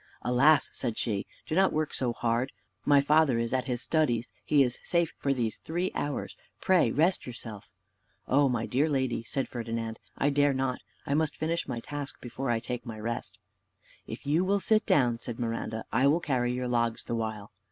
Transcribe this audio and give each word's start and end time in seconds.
"Alas!" 0.23 0.67
said 0.73 0.97
she, 0.97 1.27
"do 1.45 1.53
not 1.53 1.71
work 1.71 1.93
so 1.93 2.11
hard; 2.11 2.51
my 2.85 3.01
father 3.01 3.37
is 3.37 3.53
at 3.53 3.65
his 3.65 3.83
studies, 3.83 4.33
he 4.43 4.63
is 4.63 4.79
safe 4.81 5.13
for 5.19 5.31
these 5.31 5.57
three 5.59 5.91
hours; 5.93 6.35
pray 6.59 6.89
rest 6.89 7.27
yourself." 7.27 7.69
"O 8.27 8.49
my 8.49 8.65
dear 8.65 8.89
lady," 8.89 9.21
said 9.23 9.47
Ferdinand, 9.47 9.99
"I 10.17 10.31
dare 10.31 10.55
not. 10.55 10.79
I 11.05 11.13
must 11.13 11.37
finish 11.37 11.67
my 11.67 11.81
task 11.81 12.19
before 12.19 12.49
I 12.49 12.57
take 12.59 12.83
my 12.83 12.99
rest." 12.99 13.37
"If 14.07 14.25
you 14.25 14.43
will 14.43 14.59
sit 14.59 14.87
down," 14.87 15.19
said 15.19 15.37
Miranda, 15.39 15.85
"I 15.91 16.07
will 16.07 16.19
carry 16.19 16.51
your 16.51 16.67
logs 16.67 17.03
the 17.03 17.13
while." 17.13 17.51